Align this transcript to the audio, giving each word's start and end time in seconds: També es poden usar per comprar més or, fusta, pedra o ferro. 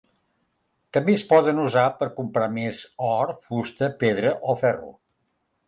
També 0.97 1.13
es 1.17 1.25
poden 1.33 1.59
usar 1.65 1.83
per 1.99 2.09
comprar 2.17 2.49
més 2.57 2.81
or, 3.11 3.35
fusta, 3.51 3.93
pedra 4.07 4.35
o 4.55 4.59
ferro. 4.67 4.93